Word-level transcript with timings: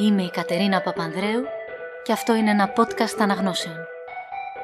Είμαι 0.00 0.22
η 0.22 0.30
Κατερίνα 0.30 0.82
Παπανδρέου 0.82 1.44
και 2.04 2.12
αυτό 2.12 2.34
είναι 2.34 2.50
ένα 2.50 2.72
podcast 2.76 3.16
αναγνώσεων. 3.18 3.76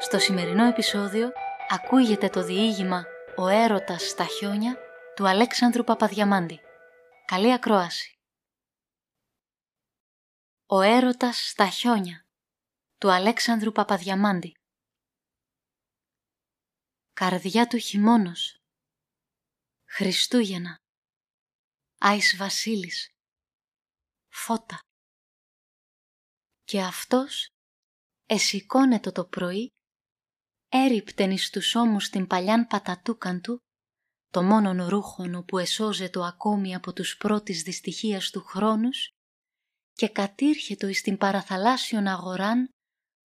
Στο 0.00 0.18
σημερινό 0.18 0.64
επεισόδιο 0.64 1.32
ακούγεται 1.68 2.28
το 2.28 2.44
διήγημα 2.44 3.04
«Ο 3.36 3.48
έρωτας 3.48 4.08
στα 4.08 4.24
χιόνια» 4.24 4.76
του 5.16 5.28
Αλέξανδρου 5.28 5.84
Παπαδιαμάντη. 5.84 6.60
Καλή 7.24 7.52
ακρόαση. 7.52 8.18
«Ο 10.66 10.80
έρωτας 10.80 11.48
στα 11.48 11.68
χιόνια» 11.68 12.26
του 12.98 13.12
Αλέξανδρου 13.12 13.72
Παπαδιαμάντη. 13.72 14.52
Καρδιά 17.12 17.66
του 17.66 17.78
χειμώνος. 17.78 18.62
Χριστούγεννα. 19.84 20.78
Άης 21.98 22.36
Βασίλης. 22.36 23.14
Φώτα 24.28 24.83
και 26.64 26.82
αυτός 26.82 27.48
εσηκώνετο 28.26 29.12
το 29.12 29.24
πρωί, 29.24 29.68
έριπτεν 30.68 31.30
εις 31.30 31.50
τους 31.50 31.74
ώμους 31.74 32.08
την 32.08 32.26
παλιάν 32.26 32.66
πατατούκαν 32.66 33.40
του, 33.40 33.58
το 34.30 34.42
μόνον 34.42 34.86
ρούχον 34.88 35.44
που 35.44 35.58
εσώζετο 35.58 36.22
ακόμη 36.22 36.74
από 36.74 36.92
τους 36.92 37.16
πρώτης 37.16 37.62
δυστυχίας 37.62 38.30
του 38.30 38.40
χρόνους, 38.40 39.08
και 39.92 40.08
κατήρχετο 40.08 40.86
εις 40.86 41.02
την 41.02 41.16
παραθαλάσσιον 41.16 42.06
αγοράν, 42.06 42.68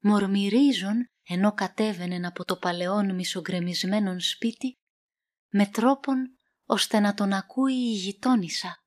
μορμυρίζον 0.02 1.06
ενώ 1.24 1.54
κατέβαινεν 1.54 2.26
από 2.26 2.46
το 2.46 2.58
παλαιόν 2.58 3.16
μισογκρεμισμένον 3.16 4.20
σπίτι, 4.20 4.74
με 5.50 5.66
τρόπον 5.68 6.38
ώστε 6.66 7.00
να 7.00 7.14
τον 7.14 7.34
ακούει 7.34 7.74
η 7.74 7.94
γειτόνισσα. 7.94 8.78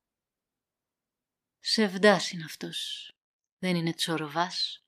Σεβδάς 1.59 2.31
είναι 2.31 2.43
αυτός, 2.43 3.11
δεν 3.63 3.75
είναι 3.75 3.93
τσοροβάς. 3.93 4.83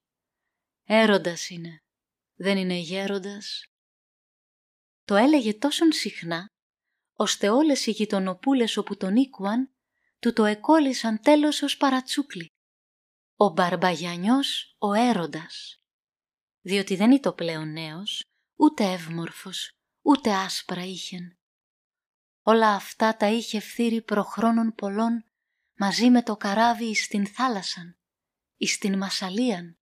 Έρωτας 0.84 1.50
είναι, 1.50 1.84
δεν 2.36 2.58
είναι 2.58 2.74
γέροντας. 2.74 3.66
Το 5.06 5.16
έλεγε 5.16 5.54
τόσον 5.54 5.92
συχνά, 5.92 6.48
ώστε 7.14 7.50
όλες 7.50 7.86
οι 7.86 7.92
γειτονοπούλες 7.92 8.78
όπου 8.78 8.98
τον 8.98 9.16
οίκουαν, 9.16 9.76
του 10.20 10.34
το 10.34 10.46
εκόλλησαν 10.46 11.22
τέλος 11.22 11.62
ως 11.62 11.78
παρατσούκλι. 11.78 12.48
Ο 13.36 13.50
Μπαρμπαγιανιός 13.50 14.76
ο 14.78 14.94
έρωτας. 14.94 15.78
Διότι 16.62 16.96
δεν 16.96 17.12
ήταν 17.12 17.36
πλέον 17.36 17.72
νέος, 17.72 18.24
ούτε 18.56 18.84
εύμορφος, 18.92 19.72
ούτε 20.02 20.34
άσπρα 20.34 20.84
είχεν. 20.84 21.38
Όλα 22.42 22.74
αυτά 22.74 23.18
τα 23.18 23.28
είχε 23.28 23.60
φθείρει 23.60 24.02
προχρόνων 24.02 24.74
πολλών 24.76 25.26
μαζί 25.78 26.10
με 26.10 26.24
το 26.24 26.36
καράβι 26.38 26.96
στην 26.96 27.28
θάλασσαν 27.28 28.00
εις 28.58 28.78
την 28.78 28.98
Μασαλίαν. 28.98 29.76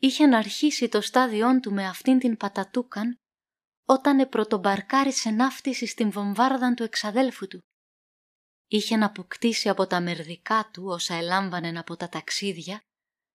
Είχε 0.00 0.26
να 0.26 0.38
αρχίσει 0.38 0.88
το 0.88 1.00
στάδιόν 1.00 1.60
του 1.60 1.72
με 1.72 1.86
αυτήν 1.86 2.18
την 2.18 2.36
πατατούκαν 2.36 3.16
όταν 3.84 4.20
επρωτομπαρκάρισε 4.20 5.30
ναύτιση 5.30 5.86
στην 5.86 6.10
βομβάρδαν 6.10 6.74
του 6.74 6.82
εξαδέλφου 6.82 7.46
του. 7.46 7.60
Είχε 8.66 8.96
να 8.96 9.06
αποκτήσει 9.06 9.68
από 9.68 9.86
τα 9.86 10.00
μερδικά 10.00 10.70
του 10.72 10.84
όσα 10.86 11.14
ελάμβανεν 11.14 11.76
από 11.76 11.96
τα 11.96 12.08
ταξίδια 12.08 12.80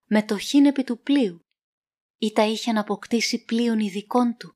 με 0.06 0.24
το 0.24 0.38
χίνεπι 0.38 0.84
του 0.84 1.00
πλοίου 1.00 1.40
ή 2.18 2.32
τα 2.32 2.44
είχε 2.44 2.72
να 2.72 2.80
αποκτήσει 2.80 3.46
πλοίων 3.46 3.80
ειδικών 3.80 4.38
του 4.38 4.54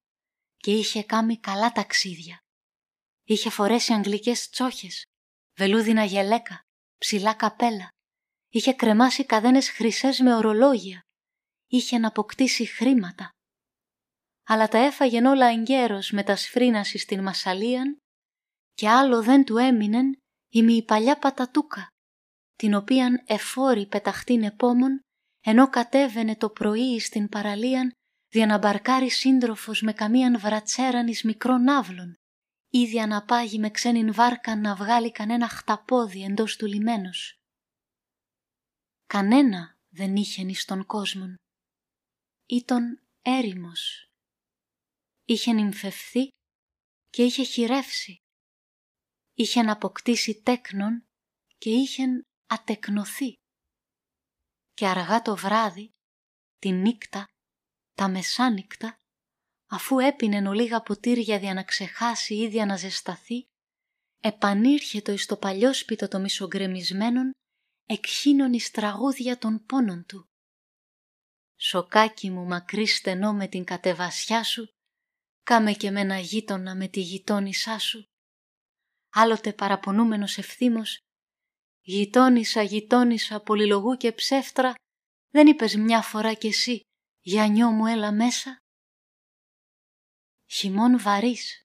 και 0.57 0.73
είχε 0.73 1.03
κάνει 1.03 1.39
καλά 1.39 1.71
ταξίδια. 1.71 2.39
Είχε 3.23 3.49
φορέσει 3.49 3.93
αγγλικές 3.93 4.49
τσόχες, 4.49 5.03
βελούδινα 5.57 6.03
γελέκα, 6.03 6.61
ψηλά 6.97 7.33
καπέλα, 7.33 7.89
Είχε 8.49 8.73
κρεμάσει 8.73 9.25
καδένες 9.25 9.69
χρυσές 9.69 10.19
με 10.19 10.35
ορολόγια. 10.35 11.01
Είχε 11.67 11.97
να 11.97 12.07
αποκτήσει 12.07 12.65
χρήματα. 12.65 13.29
Αλλά 14.45 14.67
τα 14.67 14.77
έφαγεν 14.77 15.25
όλα 15.25 15.45
εγκαίρως 15.47 16.11
με 16.11 16.23
τα 16.23 16.35
σφρίναση 16.35 16.97
στην 16.97 17.21
Μασαλίαν 17.21 17.97
και 18.73 18.89
άλλο 18.89 19.23
δεν 19.23 19.43
του 19.43 19.57
έμεινεν 19.57 20.17
ημι 20.49 20.73
η 20.73 20.83
παλιά 20.83 21.17
πατατούκα, 21.19 21.87
την 22.55 22.73
οποίαν 22.73 23.23
εφόρη 23.25 23.87
πεταχτήν 23.87 24.43
επόμων 24.43 24.99
ενώ 25.41 25.69
κατέβαινε 25.69 26.35
το 26.35 26.49
πρωί 26.49 26.99
στην 26.99 27.29
παραλίαν 27.29 27.91
δια 28.29 28.45
να 28.45 28.57
μπαρκάρει 28.57 29.09
σύντροφος 29.09 29.81
με 29.81 29.93
καμίαν 29.93 30.39
βρατσέραν 30.39 31.07
εις 31.07 31.23
μικρών 31.23 31.63
ναύλων 31.63 32.15
ή 32.69 33.05
να 33.07 33.23
πάγει 33.23 33.59
με 33.59 33.69
ξένην 33.69 34.13
βάρκα 34.13 34.55
να 34.55 34.75
βγάλει 34.75 35.11
κανένα 35.11 35.47
χταπόδι 35.47 36.23
εντός 36.23 36.55
του 36.55 36.65
λιμένος. 36.65 37.36
Κανένα 39.07 39.77
δεν 39.89 40.15
είχε 40.15 40.41
εις 40.41 40.65
τον 40.65 40.85
κόσμον. 40.85 41.35
Ήταν 42.45 43.07
έρημος. 43.21 44.11
Είχε 45.25 45.53
νυμφευθεί 45.53 46.27
και 47.09 47.23
είχε 47.23 47.43
χειρεύσει. 47.43 48.17
Είχε 49.33 49.59
αποκτήσει 49.59 50.41
τέκνον 50.41 51.05
και 51.57 51.69
είχε 51.69 52.03
ατεκνοθεί. 52.47 53.33
Και 54.73 54.87
αργά 54.87 55.21
το 55.21 55.35
βράδυ, 55.35 55.89
τη 56.59 56.71
νύκτα, 56.71 57.25
τα 57.93 58.09
μεσάνυχτα, 58.09 58.95
αφού 59.69 59.99
έπινε 59.99 60.49
ολίγα 60.49 60.81
ποτήρια 60.81 61.37
για 61.37 61.53
να 61.53 61.63
ξεχάσει 61.63 62.35
ή 62.35 62.47
για 62.47 62.65
να 62.65 62.75
ζεσταθεί, 62.75 63.43
επανήρχε 64.21 65.01
εις 65.07 65.25
το 65.25 65.37
παλιό 65.37 65.73
σπίτο 65.73 66.07
των 66.07 66.21
μισογκρεμισμένων 66.21 67.31
εκχύνων 67.89 68.53
εις 68.53 68.71
τραγούδια 68.71 69.37
των 69.37 69.65
πόνων 69.65 70.05
του. 70.05 70.25
Σοκάκι 71.59 72.29
μου 72.29 72.45
μακρύ 72.45 72.85
στενό 72.85 73.33
με 73.33 73.47
την 73.47 73.63
κατεβασιά 73.63 74.43
σου, 74.43 74.67
κάμε 75.43 75.73
και 75.73 75.91
με 75.91 75.99
ένα 75.99 76.19
γείτονα 76.19 76.75
με 76.75 76.87
τη 76.87 76.99
γειτόνισά 76.99 77.79
σου. 77.79 78.05
Άλλοτε 79.09 79.53
παραπονούμενος 79.53 80.37
ευθύμος, 80.37 80.99
γειτόνισα, 81.81 82.61
γειτόνισα, 82.61 83.41
πολυλογού 83.41 83.97
και 83.97 84.11
ψεύτρα, 84.11 84.73
δεν 85.29 85.47
είπες 85.47 85.75
μια 85.75 86.01
φορά 86.01 86.33
κι 86.33 86.47
εσύ, 86.47 86.79
γιανιό 87.19 87.71
μου 87.71 87.85
έλα 87.85 88.11
μέσα. 88.11 88.57
Χειμών 90.49 90.99
βαρύς, 90.99 91.61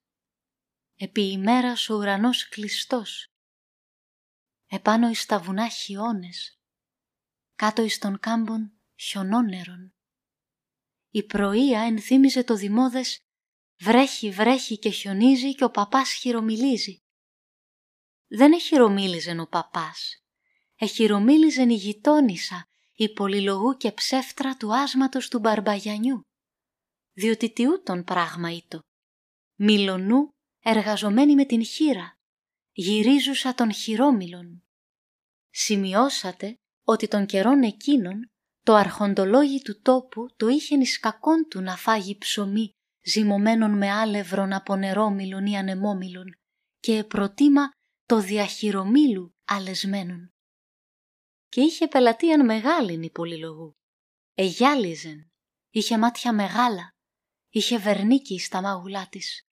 επί 0.94 1.22
ημέρας 1.30 1.88
ο 1.88 1.94
ουρανός 1.94 2.48
κλειστός, 2.48 3.26
επάνω 4.72 5.08
εις 5.08 5.26
τα 5.26 5.38
βουνά 5.38 5.68
χιόνες, 5.68 6.58
κάτω 7.54 7.82
εις 7.82 7.98
των 7.98 8.18
κάμπων 8.18 8.72
χιονόνερων. 8.94 9.94
Η 11.10 11.22
πρωία 11.22 11.80
ενθύμιζε 11.80 12.44
το 12.44 12.54
δημόδες 12.54 13.18
«Βρέχει, 13.80 14.30
βρέχει 14.30 14.78
και 14.78 14.90
χιονίζει 14.90 15.54
και 15.54 15.64
ο 15.64 15.70
παπάς 15.70 16.12
χειρομιλίζει». 16.12 16.96
Δεν 18.26 18.52
εχειρομίλιζεν 18.52 19.40
ο 19.40 19.46
παπάς, 19.46 20.22
εχειρομίλιζεν 20.74 21.70
η 21.70 21.74
γειτόνισσα, 21.74 22.66
η 22.92 23.12
πολυλογού 23.12 23.76
και 23.76 23.92
ψεύτρα 23.92 24.56
του 24.56 24.74
άσματος 24.74 25.28
του 25.28 25.38
Μπαρμπαγιανιού, 25.38 26.20
διότι 27.12 27.52
τι 27.52 27.68
ούτων 27.68 28.04
πράγμα 28.04 28.50
ήτο. 28.50 28.80
Μιλονού 29.58 30.28
εργαζομένη 30.62 31.34
με 31.34 31.44
την 31.44 31.64
χείρα, 31.64 32.16
γυρίζουσα 32.72 33.54
των 33.54 33.72
χειρόμιλων. 33.72 34.64
Σημειώσατε 35.50 36.56
ότι 36.84 37.08
των 37.08 37.26
καιρών 37.26 37.62
εκείνων 37.62 38.30
το 38.62 38.74
αρχοντολόγι 38.74 39.62
του 39.62 39.80
τόπου 39.80 40.34
το 40.36 40.48
είχε 40.48 40.76
εις 40.76 40.98
κακόν 40.98 41.46
του 41.48 41.60
να 41.60 41.76
φάγει 41.76 42.18
ψωμί 42.18 42.70
ζυμωμένων 43.04 43.76
με 43.76 43.90
άλευρον 43.90 44.52
από 44.52 44.76
νερόμιλων 44.76 45.46
ή 45.46 45.56
ανεμόμιλων 45.56 46.36
και 46.78 47.04
προτίμα 47.04 47.70
το 48.06 48.20
διαχειρομίλου 48.20 49.34
αλεσμένων. 49.44 50.32
Και 51.48 51.60
είχε 51.60 51.88
πελατείαν 51.88 52.44
μεγάλην 52.44 53.02
η 53.02 53.10
πολυλογού. 53.10 53.72
Εγιάλιζεν, 54.34 55.30
είχε 55.70 55.98
μάτια 55.98 56.32
μεγάλα, 56.32 56.90
είχε 57.48 57.78
βερνίκι 57.78 58.38
στα 58.38 58.62
μάγουλά 58.62 59.08
της. 59.08 59.46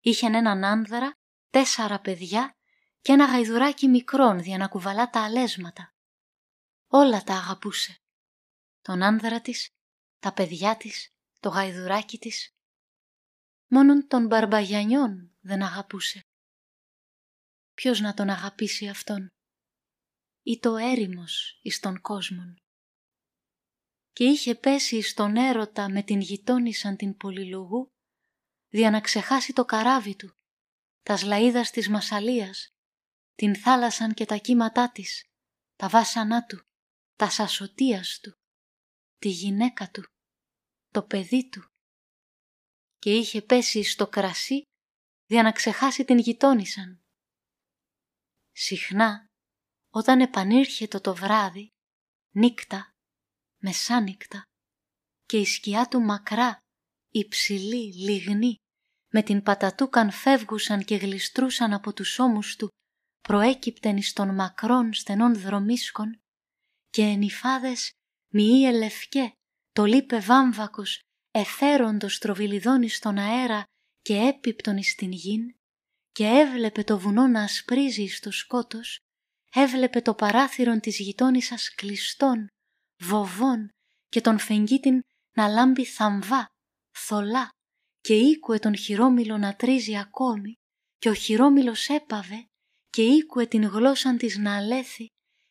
Είχε 0.00 0.26
έναν 0.26 0.64
άνδρα 0.64 1.12
τέσσερα 1.52 2.00
παιδιά 2.00 2.56
και 3.00 3.12
ένα 3.12 3.24
γαϊδουράκι 3.24 3.88
μικρόν 3.88 4.38
για 4.38 4.58
να 4.58 4.68
κουβαλά 4.68 5.10
τα 5.10 5.24
αλέσματα. 5.24 5.94
Όλα 6.86 7.22
τα 7.22 7.34
αγαπούσε. 7.34 7.96
Τον 8.80 9.02
άνδρα 9.02 9.40
της, 9.40 9.68
τα 10.18 10.32
παιδιά 10.32 10.76
της, 10.76 11.10
το 11.40 11.48
γαϊδουράκι 11.48 12.18
της. 12.18 12.50
Μόνον 13.66 14.06
τον 14.06 14.26
Μπαρμπαγιανιών 14.26 15.36
δεν 15.40 15.62
αγαπούσε. 15.62 16.20
Ποιος 17.74 18.00
να 18.00 18.14
τον 18.14 18.28
αγαπήσει 18.28 18.88
αυτόν; 18.88 19.28
Ή 20.42 20.58
το 20.58 20.76
έρημος 20.76 21.58
εις 21.62 21.80
τον 21.80 22.00
κόσμον; 22.00 22.56
Και 24.12 24.24
είχε 24.24 24.54
πέσει 24.54 25.02
στον 25.02 25.36
έρωτα 25.36 25.90
με 25.90 26.02
την 26.02 26.20
γειτόνισαν 26.20 26.96
την 26.96 27.16
πολυλογού 27.16 27.88
δια 28.68 28.90
να 28.90 29.00
ξεχάσει 29.00 29.52
το 29.52 29.64
καράβι 29.64 30.16
του 30.16 30.36
τα 31.02 31.16
σλαΐδας 31.16 31.70
της 31.70 31.88
Μασαλίας, 31.88 32.68
την 33.34 33.56
θάλασσαν 33.56 34.14
και 34.14 34.24
τα 34.24 34.36
κύματά 34.36 34.92
της, 34.92 35.24
τα 35.76 35.88
βάσανά 35.88 36.46
του, 36.46 36.62
τα 37.16 37.30
σασοτίας 37.30 38.18
του, 38.22 38.32
τη 39.18 39.28
γυναίκα 39.28 39.90
του, 39.90 40.04
το 40.88 41.02
παιδί 41.02 41.48
του 41.48 41.64
και 42.98 43.16
είχε 43.16 43.42
πέσει 43.42 43.82
στο 43.82 44.08
κρασί 44.08 44.62
για 45.26 45.42
να 45.42 45.52
ξεχάσει 45.52 46.04
την 46.04 46.18
γειτόνισαν. 46.18 47.02
Συχνά, 48.52 49.26
όταν 49.90 50.20
επανήρχεται 50.20 50.98
το 50.98 51.14
βράδυ, 51.14 51.68
νύκτα, 52.34 52.90
μεσάνυκτα 53.62 54.42
και 55.24 55.38
η 55.38 55.44
σκιά 55.44 55.88
του 55.88 56.00
μακρά, 56.00 56.58
υψηλή, 57.08 57.94
λιγνή, 57.94 58.56
με 59.12 59.22
την 59.22 59.42
πατατούκαν 59.42 60.10
φεύγουσαν 60.10 60.84
και 60.84 60.96
γλιστρούσαν 60.96 61.72
από 61.72 61.92
τους 61.92 62.18
ώμους 62.18 62.56
του, 62.56 62.68
προέκυπτεν 63.20 63.96
εις 63.96 64.12
των 64.12 64.34
μακρών 64.34 64.92
στενών 64.92 65.34
δρομίσκων 65.34 66.20
και 66.90 67.02
ενυφάδες 67.02 67.90
μοιή 68.34 68.62
ελευκέ, 68.66 69.32
το 69.72 69.84
λείπε 69.84 70.20
βάμβακος, 70.20 71.00
εφέροντος 71.30 72.18
τροβιλιδόνι 72.18 72.88
στον 72.88 73.18
αέρα 73.18 73.64
και 74.00 74.16
έπιπτον 74.16 74.76
εις 74.76 74.94
την 74.94 75.12
γην 75.12 75.54
και 76.12 76.26
έβλεπε 76.26 76.84
το 76.84 76.98
βουνό 76.98 77.26
να 77.26 77.42
ασπρίζει 77.42 78.06
στο 78.06 78.30
σκότος, 78.30 78.98
έβλεπε 79.52 80.00
το 80.00 80.14
παράθυρον 80.14 80.80
της 80.80 80.98
γειτόνισσας 80.98 81.74
κλειστών, 81.74 82.46
βοβών 82.98 83.68
και 84.08 84.20
τον 84.20 84.38
φεγγίτην 84.38 85.00
να 85.36 85.48
λάμπει 85.48 85.84
θαμβά, 85.84 86.46
θολά 86.90 87.50
και 88.02 88.14
ήκουε 88.14 88.58
τον 88.58 88.76
χειρόμυλο 88.76 89.38
να 89.38 89.56
τρίζει 89.56 89.98
ακόμη 89.98 90.52
και 90.98 91.08
ο 91.08 91.14
χειρόμυλος 91.14 91.88
έπαβε 91.88 92.46
και 92.90 93.02
ήκουε 93.02 93.46
την 93.46 93.64
γλώσσαν 93.64 94.16
της 94.16 94.36
να 94.36 94.56
αλέθει 94.56 95.06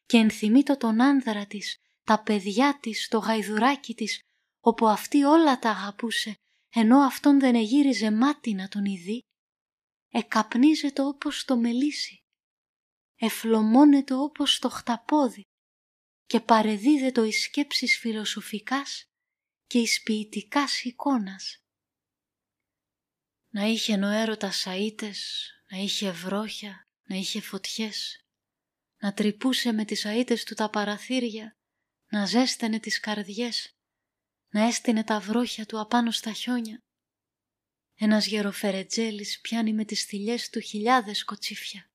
και 0.06 0.18
ενθυμίτο 0.18 0.78
τον 0.78 1.02
άνδρα 1.02 1.46
της, 1.46 1.78
τα 2.04 2.24
παιδιά 2.24 2.80
της, 2.82 3.08
το 3.08 3.18
γαϊδουράκι 3.18 3.94
της, 3.94 4.22
όπου 4.60 4.88
αυτή 4.88 5.24
όλα 5.24 5.60
τα 5.60 5.70
αγαπούσε, 5.70 6.34
ενώ 6.70 7.00
αυτόν 7.00 7.40
δεν 7.40 7.56
εγύριζε 7.56 8.12
μάτι 8.12 8.54
να 8.54 8.68
τον 8.68 8.86
ειδεί, 8.86 9.20
εκαπνίζεται 10.10 11.02
όπως 11.02 11.46
το 11.46 11.58
μελίσι, 11.58 12.18
εφλωμώνεται 13.16 14.14
όπως 14.14 14.60
το 14.60 14.70
χταπόδι 14.70 15.42
και 16.26 16.40
παρεδίδεται 16.40 17.28
εις 17.28 17.42
σκέψεις 17.42 17.98
φιλοσοφικάς 17.98 19.04
και 19.68 19.80
εις 19.80 20.04
ποιητικάς 20.04 20.84
εικόνας. 20.84 21.62
Να 23.54 23.66
είχε 23.66 23.94
ο 23.94 24.08
έρωτας 24.08 24.66
σαΐτες, 24.66 25.50
να 25.70 25.78
είχε 25.78 26.12
βρόχια, 26.12 26.88
να 27.04 27.16
είχε 27.16 27.42
φωτιές, 27.42 28.26
να 29.02 29.14
τρυπούσε 29.14 29.72
με 29.72 29.86
τις 29.86 30.06
αίτες 30.06 30.44
του 30.44 30.54
τα 30.54 30.70
παραθύρια, 30.70 31.56
να 32.12 32.26
ζέστενε 32.26 32.80
τις 32.80 33.00
καρδιές, 33.00 33.72
να 34.54 34.68
έστεινε 34.68 35.04
τα 35.04 35.20
βρόχια 35.20 35.66
του 35.66 35.80
απάνω 35.80 36.12
στα 36.12 36.32
χιόνια. 36.32 36.78
Ένας 37.96 38.26
γεροφερετζέλης 38.26 39.42
πιάνει 39.42 39.74
με 39.74 39.86
τις 39.86 40.04
θηλιές 40.04 40.50
του 40.50 40.60
χιλιάδες 40.60 41.24
κοτσίφια. 41.24 41.86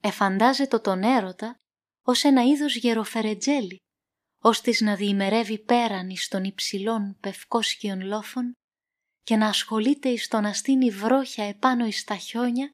Εφαντάζεται 0.00 0.78
τον 0.78 1.02
έρωτα 1.02 1.56
ως 2.02 2.24
ένα 2.24 2.42
είδος 2.42 2.76
γεροφερετζέλη, 2.76 3.76
ώστις 4.42 4.80
να 4.80 4.96
διημερεύει 4.96 5.58
πέραν 5.58 6.08
εις 6.10 6.28
των 6.28 6.44
υψηλών 6.44 7.16
πευκόσκιων 7.20 8.00
λόφων 8.00 8.57
και 9.28 9.36
να 9.36 9.46
ασχολείται 9.46 10.08
εις 10.08 10.28
το 10.28 10.40
να 10.40 10.52
στείνει 10.52 10.90
βρόχια 10.90 11.44
επάνω 11.44 11.86
εις 11.86 12.04
τα 12.04 12.16
χιόνια 12.16 12.70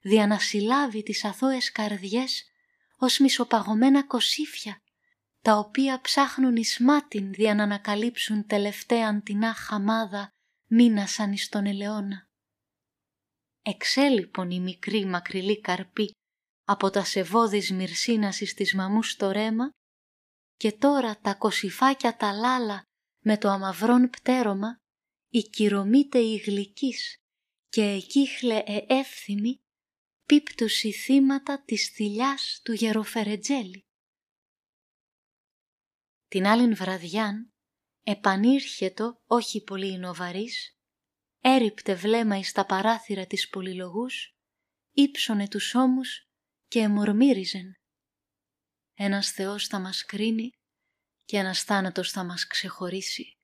δια 0.00 0.26
να 0.26 0.38
συλλάβει 0.38 1.02
τις 1.02 1.24
αθώες 1.24 1.72
καρδιές 1.72 2.44
ως 2.96 3.18
μισοπαγωμένα 3.18 4.06
κοσίφια, 4.06 4.78
τα 5.42 5.56
οποία 5.56 6.00
ψάχνουν 6.00 6.56
εις 6.56 6.78
μάτιν 6.78 7.32
δια 7.32 7.54
να 7.54 7.62
ανακαλύψουν 7.62 8.46
τελευταίαν 8.46 9.22
την 9.22 9.42
χαμάδα 9.42 10.28
μήνασαν 10.66 11.32
εις 11.32 11.48
τον 11.48 11.66
ελαιόνα. 11.66 12.28
Εξέλιπον 13.62 14.50
η 14.50 14.60
μικρή 14.60 15.04
μακριλή 15.04 15.60
καρπή 15.60 16.10
από 16.64 16.90
τα 16.90 17.04
σεβόδης 17.04 17.70
μυρσίνας 17.70 18.40
εις 18.40 18.54
της 18.54 18.74
μαμούς 18.74 19.10
στο 19.10 19.30
ρέμα 19.30 19.70
και 20.56 20.72
τώρα 20.72 21.18
τα 21.18 21.34
κοσιφάκια 21.34 22.16
τα 22.16 22.32
λάλα 22.32 22.82
με 23.24 23.38
το 23.38 23.48
αμαυρόν 23.48 24.10
πτέρωμα 24.10 24.79
η 25.32 25.42
κυρωμείται 25.42 26.18
η 26.18 26.36
γλυκής 26.36 27.16
και 27.68 27.82
εκείχλε 27.82 28.62
εεύθυμη 28.66 29.60
πίπτουση 30.24 30.92
θύματα 30.92 31.62
της 31.64 31.88
θηλιάς 31.88 32.60
του 32.64 32.72
γεροφερετζέλη. 32.72 33.84
Την 36.28 36.46
άλλην 36.46 36.74
βραδιάν 36.74 37.52
επανήρχετο 38.02 39.22
όχι 39.26 39.62
πολύ 39.62 39.98
νοβαρής, 39.98 40.76
έριπτε 41.40 41.94
βλέμμα 41.94 42.38
εις 42.38 42.52
τα 42.52 42.66
παράθυρα 42.66 43.26
της 43.26 43.48
πολυλογούς, 43.48 44.34
ύψωνε 44.90 45.48
τους 45.48 45.74
ώμους 45.74 46.28
και 46.66 46.78
εμορμύριζεν. 46.78 47.74
Ένας 48.94 49.30
Θεός 49.30 49.66
θα 49.66 49.78
μας 49.78 50.04
κρίνει 50.04 50.50
και 51.24 51.36
ένας 51.36 51.62
θάνατος 51.62 52.10
θα 52.10 52.24
μας 52.24 52.46
ξεχωρίσει. 52.46 53.39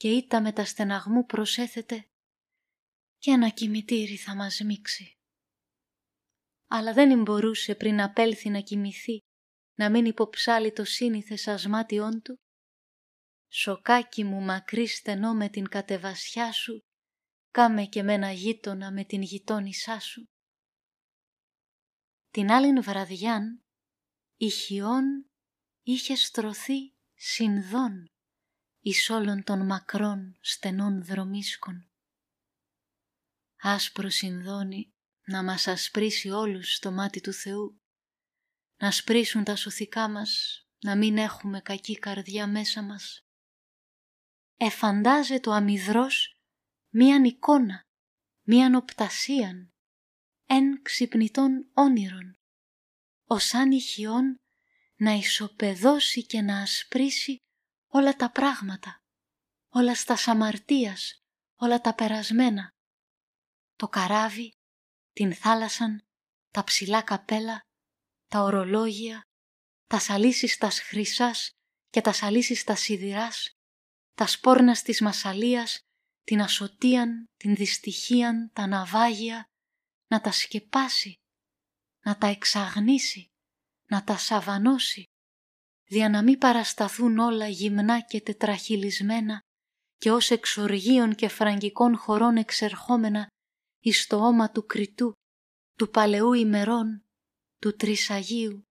Και 0.00 0.08
ήτα 0.08 0.40
με 0.40 0.52
τα 0.52 0.64
στεναγμού 0.64 1.24
προσέθεται 1.24 2.04
και 3.18 3.30
ένα 3.30 3.48
κημητήρι 3.48 4.16
θα 4.16 4.34
μας 4.34 4.60
μίξει 4.60 5.14
αλλά 6.72 6.92
δεν 6.92 7.22
μπορούσε 7.22 7.74
πριν 7.74 8.00
απέλθει 8.00 8.48
να 8.48 8.60
κοιμηθεί, 8.60 9.18
να 9.78 9.90
μην 9.90 10.04
υποψάλει 10.04 10.72
το 10.72 10.84
σύνηθες 10.84 11.46
ασμάτιόν 11.46 12.22
του. 12.22 12.36
Σοκάκι 13.52 14.24
μου 14.24 14.40
μακρύ 14.40 14.86
στενό 14.86 15.34
με 15.34 15.48
την 15.48 15.68
κατεβασιά 15.68 16.52
σου, 16.52 16.78
κάμε 17.50 17.84
και 17.84 18.02
με 18.02 18.12
ένα 18.12 18.32
γείτονα 18.32 18.92
με 18.92 19.04
την 19.04 19.22
γειτόνισά 19.22 20.00
σου. 20.00 20.24
Την 22.30 22.50
άλλην 22.50 22.82
βραδιάν, 22.82 23.60
η 24.36 24.48
χιόν 24.48 25.30
είχε 25.82 26.14
στρωθεί 26.14 26.94
συνδών 27.14 28.06
εις 28.80 29.10
όλων 29.10 29.44
των 29.44 29.66
μακρών 29.66 30.38
στενών 30.40 31.04
δρομίσκων. 31.04 31.90
Άσπρο 33.56 34.08
συνδώνει 34.08 34.94
να 35.24 35.42
μας 35.42 35.66
ασπρίσει 35.66 36.30
όλους 36.30 36.74
στο 36.74 36.90
μάτι 36.90 37.20
του 37.20 37.32
Θεού, 37.32 37.80
να 38.76 38.90
σπρίσουν 38.90 39.44
τα 39.44 39.56
σωθικά 39.56 40.08
μας, 40.08 40.62
να 40.80 40.96
μην 40.96 41.18
έχουμε 41.18 41.60
κακή 41.60 41.98
καρδιά 41.98 42.46
μέσα 42.46 42.82
μας. 42.82 43.24
Εφαντάζε 44.56 45.40
το 45.40 45.50
αμυδρός 45.50 46.40
μίαν 46.88 47.24
εικόνα, 47.24 47.82
μίαν 48.42 48.74
οπτασίαν, 48.74 49.72
εν 50.46 50.82
ξυπνητών 50.82 51.70
όνειρων, 51.74 52.38
ως 53.24 53.54
αν 53.54 53.70
ηχιών 53.70 54.36
να 54.96 55.12
ισοπεδώσει 55.12 56.26
και 56.26 56.40
να 56.40 56.60
ασπρίσει 56.60 57.36
όλα 57.92 58.16
τα 58.16 58.30
πράγματα, 58.30 59.02
όλα 59.68 59.94
στα 59.94 60.16
σαμαρτίας, 60.16 61.22
όλα 61.56 61.80
τα 61.80 61.94
περασμένα. 61.94 62.70
Το 63.76 63.88
καράβι 63.88 64.50
την 65.12 65.34
θάλασσαν, 65.34 66.00
τα 66.50 66.64
ψηλά 66.64 67.02
καπέλα, 67.02 67.60
τα 68.26 68.40
ορολόγια, 68.42 69.22
τα 69.86 69.98
σαλίσεις 69.98 70.56
τας 70.56 70.80
χρυσάς 70.80 71.50
και 71.88 72.00
τα 72.00 72.12
σαλίσεις 72.12 72.64
τας 72.64 72.80
σιδηράς, 72.80 73.50
τα 74.14 74.26
σπόρνα 74.26 74.72
της 74.72 75.00
μασαλίας, 75.00 75.80
την 76.22 76.42
ασωτίαν, 76.42 77.24
την 77.36 77.54
δυστυχίαν, 77.54 78.50
τα 78.52 78.66
ναυάγια, 78.66 79.44
να 80.06 80.20
τα 80.20 80.32
σκεπάσει, 80.32 81.14
να 82.04 82.18
τα 82.18 82.26
εξαγνίσει, 82.26 83.26
να 83.88 84.04
τα 84.04 84.16
σαβανώσει, 84.16 85.04
δια 85.90 86.08
να 86.08 86.22
μην 86.22 86.38
παρασταθούν 86.38 87.18
όλα 87.18 87.48
γυμνά 87.48 88.00
και 88.00 88.20
τετραχυλισμένα 88.20 89.40
και 89.96 90.10
ως 90.10 90.30
εξοργείων 90.30 91.14
και 91.14 91.28
φραγκικών 91.28 91.96
χωρών 91.96 92.36
εξερχόμενα 92.36 93.26
εις 93.80 94.06
το 94.06 94.16
όμα 94.16 94.50
του 94.50 94.66
κριτού, 94.66 95.12
του 95.74 95.90
παλαιού 95.90 96.32
ημερών, 96.32 97.04
του 97.58 97.76
Τρισαγίου, 97.76 98.62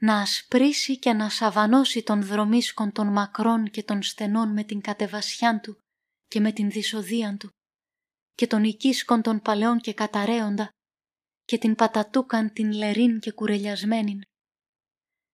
να 0.00 0.20
ασπρίσει 0.20 0.98
και 0.98 1.12
να 1.12 1.28
σαβανώσει 1.28 2.02
τον 2.02 2.22
δρομίσκον 2.22 2.92
των 2.92 3.06
μακρών 3.06 3.70
και 3.70 3.82
των 3.82 4.02
στενών 4.02 4.52
με 4.52 4.64
την 4.64 4.80
κατεβασιάν 4.80 5.60
του 5.60 5.78
και 6.26 6.40
με 6.40 6.52
την 6.52 6.70
δυσοδίαν 6.70 7.38
του 7.38 7.48
και 8.34 8.46
τον 8.46 8.64
οικίσκον 8.64 9.22
των 9.22 9.40
παλαιών 9.40 9.78
και 9.78 9.94
καταραίοντα 9.94 10.68
και 11.44 11.58
την 11.58 11.74
πατατούκαν 11.74 12.52
την 12.52 12.72
λερίν 12.72 13.20
και 13.20 13.32
κουρελιασμένην, 13.32 14.20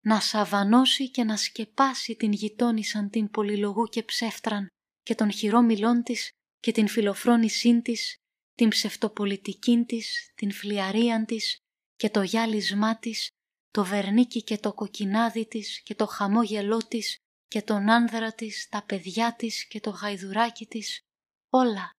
να 0.00 0.20
σαβανώσει 0.20 1.10
και 1.10 1.24
να 1.24 1.36
σκεπάσει 1.36 2.16
την 2.16 2.32
γειτόνισαν 2.32 3.10
την 3.10 3.30
πολυλογού 3.30 3.84
και 3.84 4.02
ψεύτραν 4.02 4.66
και 5.02 5.14
τον 5.14 5.32
χειρόμιλών 5.32 6.02
της 6.02 6.30
και 6.58 6.72
την 6.72 6.88
φιλοφρόνησήν 6.88 7.82
της 7.82 8.14
την 8.54 8.68
ψευτοπολιτικήν 8.68 9.86
της, 9.86 10.32
την 10.34 10.52
φλιαρίαν 10.52 11.24
της 11.26 11.56
και 11.94 12.10
το 12.10 12.22
γυάλισμά 12.22 12.98
της 12.98 13.28
το 13.70 13.84
βερνίκι 13.84 14.42
και 14.42 14.58
το 14.58 14.74
κοκκινάδι 14.74 15.46
της 15.46 15.82
και 15.82 15.94
το 15.94 16.06
χαμόγελό 16.06 16.76
της 16.76 17.16
και 17.46 17.62
τον 17.62 17.90
άνδρα 17.90 18.34
της, 18.34 18.68
τα 18.68 18.84
παιδιά 18.84 19.36
της 19.36 19.66
και 19.66 19.80
το 19.80 19.90
γαϊδουράκι 19.90 20.66
της, 20.66 21.00
όλα, 21.48 21.90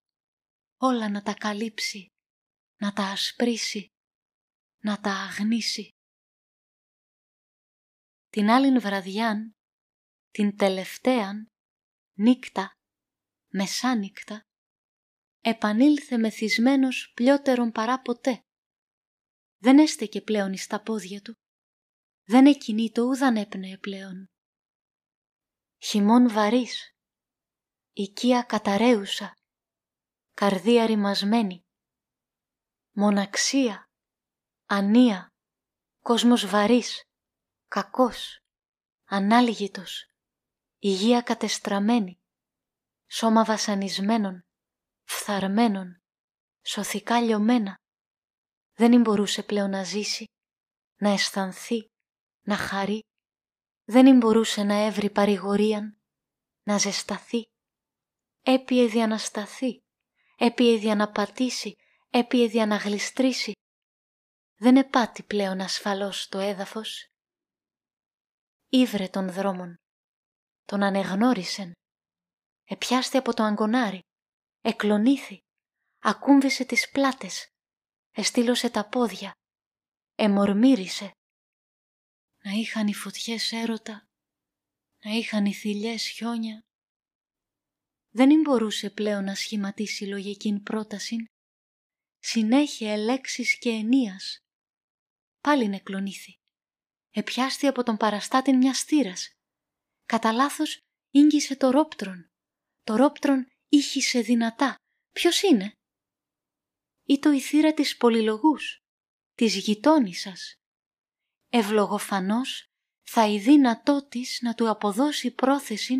όλα 0.77 1.09
να 1.09 1.21
τα 1.21 1.33
καλύψει, 1.33 2.05
να 2.77 2.93
τα 2.93 3.03
ασπρίσει, 3.03 3.87
να 4.83 4.99
τα 4.99 5.11
αγνίσει. 5.11 5.89
Την 8.31 8.49
άλλην 8.49 8.79
βραδιάν, 8.81 9.55
την 10.31 10.57
τελευταίαν, 10.57 11.47
νύκτα, 12.17 12.71
μεσάνυκτα, 13.47 14.41
επανήλθε 15.41 16.17
μεθυσμένος 16.17 17.11
πλιότερον 17.15 17.71
παρά 17.71 18.01
ποτέ. 18.01 18.41
Δεν 19.57 19.79
έστεκε 19.79 20.21
πλέον 20.21 20.53
εις 20.53 20.67
τα 20.67 20.81
πόδια 20.81 21.21
του, 21.21 21.33
δεν 22.23 22.45
εκινήτω 22.45 23.03
ούδαν 23.03 23.35
έπνεε 23.35 23.77
πλέον. 23.77 24.25
Χειμών 25.83 26.29
βαρύς, 26.29 26.91
οικία 27.93 28.41
καταραίουσα, 28.41 29.33
καρδία 30.33 30.85
ρημασμένη, 30.85 31.61
μοναξία, 32.91 33.85
ανία, 34.65 35.27
κόσμος 35.99 36.45
βαρύς, 36.45 37.01
κακός, 37.71 38.39
ανάλγητος, 39.05 40.05
υγεία 40.79 41.21
κατεστραμμένη, 41.21 42.21
σώμα 43.09 43.43
βασανισμένων, 43.43 44.41
φθαρμένων, 45.03 46.01
σωθικά 46.61 47.21
λιωμένα. 47.21 47.75
Δεν 48.73 49.01
μπορούσε 49.01 49.43
πλέον 49.43 49.69
να 49.69 49.83
ζήσει, 49.83 50.25
να 50.95 51.09
αισθανθεί, 51.09 51.85
να 52.41 52.55
χαρεί. 52.55 52.99
Δεν 53.83 54.17
μπορούσε 54.17 54.63
να 54.63 54.73
έβρει 54.73 55.09
παρηγορίαν, 55.09 56.01
να 56.63 56.77
ζεσταθεί. 56.77 57.43
Έπιε 58.41 58.87
δια 58.87 59.07
να 59.07 59.17
σταθεί, 59.17 59.79
έπιε 60.37 60.77
δια 60.77 60.95
να 60.95 61.11
πατήσει, 61.11 61.75
έπιε 62.09 62.47
δια 62.47 62.65
να 62.65 62.75
γλιστρήσει. 62.75 63.51
Δεν 64.55 64.77
επάτη 64.77 65.23
πλέον 65.23 65.61
ασφαλώς 65.61 66.27
το 66.27 66.39
έδαφος. 66.39 67.10
Ήβρε 68.73 69.07
των 69.07 69.31
δρόμων, 69.31 69.75
τον 70.65 70.83
ανεγνώρισεν. 70.83 71.71
Επιάστη 72.63 73.17
από 73.17 73.33
το 73.33 73.43
αγκονάρι, 73.43 73.99
εκλονήθη, 74.61 75.39
ακούμβησε 75.99 76.65
τις 76.65 76.89
πλάτες, 76.89 77.47
εστήλωσε 78.11 78.69
τα 78.69 78.89
πόδια, 78.89 79.31
εμορμύρισε. 80.15 81.11
Να 82.43 82.51
είχαν 82.51 82.87
οι 82.87 82.93
φωτιές 82.93 83.51
έρωτα, 83.51 84.03
να 85.03 85.11
είχαν 85.11 85.45
οι 85.45 85.53
θηλιές 85.53 86.07
χιόνια. 86.07 86.59
Δεν 88.09 88.41
μπορούσε 88.41 88.89
πλέον 88.89 89.23
να 89.23 89.35
σχηματίσει 89.35 90.05
λογικήν 90.05 90.63
πρόταση, 90.63 91.15
συνέχεια 92.19 92.91
ελέξεις 92.91 93.57
και 93.57 93.69
ενίας. 93.69 94.37
Πάλι 95.41 95.67
νεκλονήθη. 95.67 96.40
Επιάστη 97.11 97.67
από 97.67 97.83
τον 97.83 97.97
παραστάτην 97.97 98.57
μιας 98.57 98.77
στήρας. 98.77 99.31
Κατά 100.05 100.31
λάθος 100.31 100.77
ίγγισε 101.11 101.55
το 101.55 101.69
ρόπτρον. 101.69 102.29
Το 102.83 102.95
ρόπτρον 102.95 103.47
ήχησε 103.67 104.21
δυνατά. 104.21 104.75
Ποιος 105.11 105.41
είναι; 105.41 105.73
Ή 107.03 107.19
το 107.19 107.31
η 107.31 107.39
θύρα 107.39 107.73
της 107.73 107.97
πολυλογούς, 107.97 108.77
της 109.33 109.55
γειτόνισσας. 109.55 110.53
Ευλογοφανώς 111.49 112.65
θα 113.01 113.27
η 113.27 113.39
δύνατό 113.39 114.07
της 114.07 114.39
να 114.41 114.53
του 114.53 114.69
αποδώσει 114.69 115.31
πρόθεση 115.31 115.97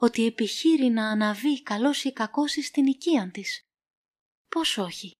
ότι 0.00 0.26
επιχείρει 0.26 0.88
να 0.88 1.10
αναβεί 1.10 1.62
καλός 1.62 2.04
ή 2.04 2.12
κακός 2.12 2.52
στην 2.52 2.86
οικίαν 2.86 3.30
της. 3.30 3.60
Πώς 4.48 4.78
όχι; 4.78 5.10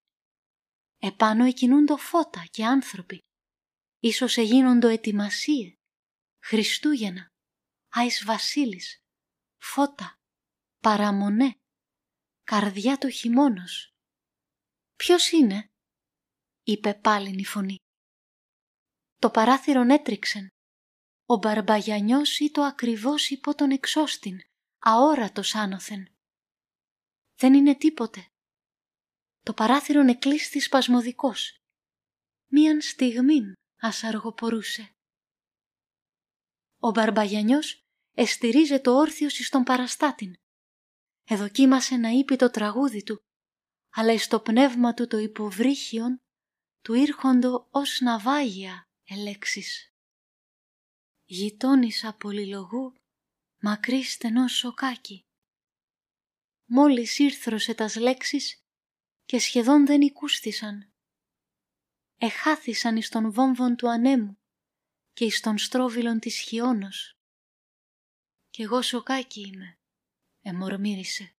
Επάνω 0.98 1.44
εκινούντο 1.44 1.96
φώτα 1.96 2.44
και 2.50 2.64
άνθρωποι. 2.64 3.18
Ίσως 4.04 4.37
εγίνοντο 4.37 4.88
ετοιμασίες. 4.88 5.75
Χριστούγεννα. 6.42 7.28
Άις 7.88 8.25
Βασίλης. 8.25 8.99
Φώτα. 9.61 10.18
Παραμονέ 10.80 11.54
καρδιά 12.44 12.99
του 12.99 13.08
χειμώνος. 13.08 13.94
«Ποιος 14.96 15.30
είναι» 15.30 15.70
είπε 16.62 16.94
πάλιν 16.94 17.38
η 17.38 17.44
φωνή. 17.44 17.76
Το 19.18 19.30
παράθυρον 19.30 19.90
έτριξεν. 19.90 20.49
Ο 21.26 21.37
μπαρμπαγιανιός 21.37 22.38
ή 22.38 22.50
το 22.50 22.62
ακριβώς 22.62 23.30
υπό 23.30 23.54
τον 23.54 23.70
εξώστην, 23.70 24.40
αόρατος 24.78 25.54
άνωθεν. 25.54 26.14
Δεν 27.34 27.54
είναι 27.54 27.76
τίποτε. 27.76 28.28
Το 29.40 29.54
παράθυρον 29.54 30.08
εκλείστη 30.08 30.61
σπασμωδικός. 30.61 31.56
Μίαν 32.46 32.80
στιγμήν 32.80 33.54
ας 33.81 34.02
αργοπορούσε. 34.02 34.95
Ο 36.78 36.90
μπαρμπαγιανιός 36.90 37.85
εστηρίζε 38.14 38.78
το 38.78 38.97
όρθιος 38.97 39.38
εις 39.38 39.49
τον 39.49 39.62
παραστάτην 39.62 40.35
εδοκίμασε 41.25 41.97
να 41.97 42.09
είπε 42.09 42.37
το 42.37 42.50
τραγούδι 42.50 43.02
του, 43.02 43.25
αλλά 43.90 44.12
εις 44.12 44.26
το 44.28 44.40
πνεύμα 44.40 44.95
του 44.95 45.07
το 45.07 45.19
υποβρύχιον 45.19 46.23
του 46.81 46.95
ήρχοντο 46.95 47.69
ως 47.71 48.00
ναυάγια 48.00 48.88
ελέξεις. 49.04 49.93
Γειτόνισσα 51.25 52.14
πολυλογού 52.14 52.95
μακρύ 53.61 54.02
στενό 54.02 54.49
σοκάκι. 54.49 55.25
Μόλις 56.64 57.19
ήρθρωσε 57.19 57.75
τας 57.75 57.97
λέξεις 57.97 58.62
και 59.25 59.38
σχεδόν 59.38 59.87
δεν 59.87 60.00
οικούστησαν. 60.00 60.93
Εχάθησαν 62.16 62.97
εις 62.97 63.09
τον 63.09 63.33
βόμβον 63.33 63.76
του 63.76 63.90
ανέμου 63.90 64.38
και 65.12 65.25
εις 65.25 65.40
τον 65.40 65.59
στρόβιλον 65.59 66.18
της 66.18 66.38
χιόνος. 66.38 67.18
Κι 68.50 68.62
εγώ 68.62 68.83
σοκάκι 68.83 69.40
είμαι 69.40 69.78
εμορμήρισε. 70.44 71.35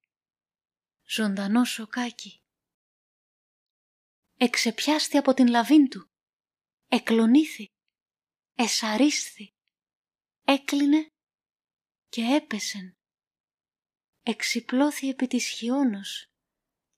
Ζωντανό 1.07 1.63
σοκάκι. 1.63 2.39
Εξεπιάστη 4.37 5.17
από 5.17 5.33
την 5.33 5.47
λαβήν 5.47 5.89
του. 5.89 6.09
Εκλονήθη. 6.87 7.67
Εσαρίσθη. 8.55 9.53
Έκλεινε 10.43 11.07
και 12.09 12.21
έπεσεν. 12.21 12.97
Εξυπλώθη 14.23 15.09
επί 15.09 15.27
της 15.27 15.47
χιόνος 15.47 16.25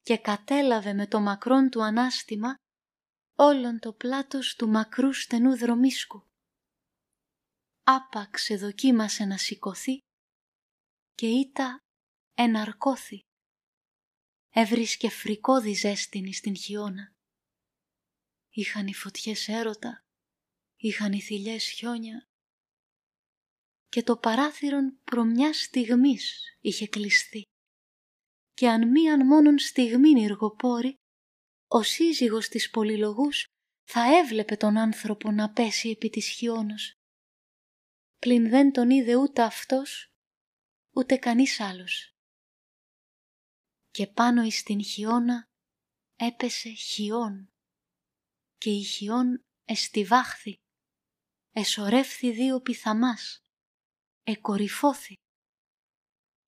και 0.02 0.18
κατέλαβε 0.18 0.94
με 0.94 1.08
το 1.08 1.20
μακρόν 1.20 1.70
του 1.70 1.84
ανάστημα 1.84 2.56
όλον 3.40 3.80
το 3.80 3.94
πλάτος 3.94 4.56
του 4.56 4.68
μακρού 4.68 5.14
στενού 5.14 5.58
δρομίσκου. 5.58 6.24
Άπαξ 7.84 8.48
δοκίμασε 8.58 9.26
να 9.26 9.38
σηκωθεί 9.38 10.00
και 11.14 11.28
ήτα 11.28 11.78
εναρκώθη. 12.34 13.20
Έβρισκε 14.50 15.10
φρικόδη 15.10 15.74
ζέστηνη 15.74 16.34
στην 16.34 16.56
χιόνα. 16.56 17.14
Είχαν 18.50 18.88
οι 18.88 18.94
φωτιές 18.94 19.48
έρωτα, 19.48 20.00
είχαν 20.76 21.12
οι 21.12 21.22
θηλιές 21.22 21.70
χιόνια 21.70 22.28
και 23.90 24.04
το 24.04 24.18
παράθυρον 24.18 25.00
προ 25.04 25.24
μια 25.24 25.54
στιγμής 25.54 26.58
είχε 26.60 26.88
κλειστεί 26.88 27.42
και 28.54 28.70
αν 28.70 28.90
μίαν 28.90 29.26
μόνον 29.26 29.60
στιγμήν 29.60 30.18
εργοπόρη, 30.18 30.96
ο 31.68 31.84
σύζυγος 31.84 32.48
της 32.48 32.70
πολυλογούς 32.70 33.46
θα 33.84 34.18
έβλεπε 34.18 34.56
τον 34.56 34.78
άνθρωπο 34.78 35.32
να 35.32 35.50
πέσει 35.50 35.90
επί 35.90 36.10
της 36.10 36.28
χιόνος. 36.28 36.94
Πλην 38.20 38.50
δεν 38.50 38.72
τον 38.72 38.90
είδε 38.90 39.16
ούτε 39.16 39.42
αυτός, 39.42 40.08
ούτε 40.96 41.18
κανείς 41.18 41.60
άλλος 41.60 42.12
και 43.98 44.08
πάνω 44.08 44.44
εις 44.44 44.64
την 44.64 44.84
χιόνα 44.84 45.44
έπεσε 46.16 46.70
χιόν 46.70 47.48
και 48.58 48.70
η 48.70 48.84
χιόν 48.84 49.46
εστιβάχθη, 49.66 50.56
εσωρεύθη 51.52 52.32
δύο 52.32 52.62
πιθαμάς, 52.62 53.40
εκορυφώθη 54.24 55.14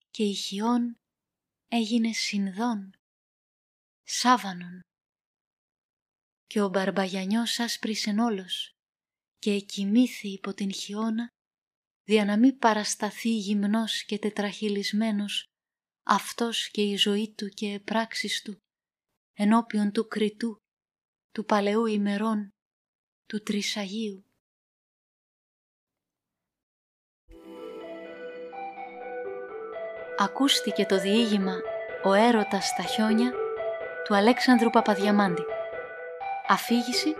και 0.09 0.23
η 0.23 0.33
χιόν 0.33 0.95
έγινε 1.67 2.13
συνδόν, 2.13 2.91
σάβανον 4.03 4.81
και 6.49 6.61
ο 6.61 6.69
μπαρμπαγιανιός 6.69 7.59
άσπρισεν 7.59 8.19
όλος 8.19 8.71
και 9.37 9.59
κοιμήθη 9.59 10.27
υπό 10.27 10.53
την 10.53 10.73
χειώνα 10.73 11.27
δια 12.03 12.25
να 12.25 12.37
μην 12.37 12.57
παρασταθεί 12.57 13.29
γυμνός 13.29 14.03
και 14.03 14.19
τετραχυλισμένος 14.19 15.43
αυτός 16.03 16.69
και 16.69 16.81
η 16.81 16.95
ζωή 16.95 17.33
του 17.33 17.47
και 17.47 17.73
επράξεις 17.73 18.41
του 18.41 18.57
ενώπιον 19.33 19.91
του 19.91 20.07
κριτού, 20.07 20.57
του 21.31 21.45
παλαιού 21.45 21.85
ημερών, 21.85 22.49
του 23.25 23.43
Τρισαγίου. 23.43 24.23
Ακούστηκε 30.17 30.85
το 30.85 30.99
διήγημα 30.99 31.55
«Ο 32.03 32.13
έρωτας 32.13 32.65
στα 32.65 32.83
χιόνια» 32.83 33.33
του 34.03 34.15
Αλέξανδρου 34.15 34.69
Παπαδιαμάντη. 34.69 35.43
Αφήγηση 36.51 37.15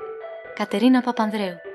Κατερίνα 0.55 1.01
Παπανδρέου. 1.01 1.68